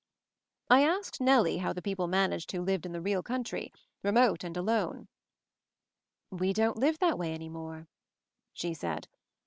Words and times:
I 0.67 0.83
asked 0.83 1.21
Nellie 1.21 1.57
how 1.59 1.73
the 1.73 1.81
people 1.83 2.07
managed 2.07 2.51
who 2.51 2.63
lived 2.63 2.87
in 2.87 2.91
the 2.91 3.01
real 3.03 3.21
country— 3.21 3.71
remote 4.03 4.43
and 4.43 4.57
alone. 4.57 5.09
"We 6.31 6.53
don't 6.53 6.77
live 6.79 6.97
that 6.97 7.19
way 7.19 7.35
any 7.35 7.51
more/' 7.51 7.85
she 8.51 8.73
said. 8.73 9.07